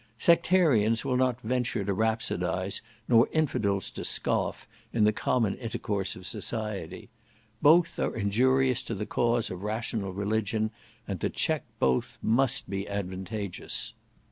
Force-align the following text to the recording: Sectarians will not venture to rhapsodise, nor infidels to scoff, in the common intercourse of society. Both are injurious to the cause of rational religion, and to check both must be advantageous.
Sectarians 0.17 1.05
will 1.05 1.15
not 1.15 1.39
venture 1.41 1.85
to 1.85 1.93
rhapsodise, 1.93 2.81
nor 3.07 3.29
infidels 3.31 3.91
to 3.91 4.03
scoff, 4.03 4.67
in 4.91 5.03
the 5.03 5.13
common 5.13 5.53
intercourse 5.57 6.15
of 6.15 6.25
society. 6.25 7.09
Both 7.61 7.99
are 7.99 8.15
injurious 8.15 8.81
to 8.89 8.95
the 8.95 9.05
cause 9.05 9.51
of 9.51 9.61
rational 9.61 10.11
religion, 10.11 10.71
and 11.07 11.21
to 11.21 11.29
check 11.29 11.65
both 11.79 12.17
must 12.23 12.67
be 12.67 12.87
advantageous. 12.89 13.93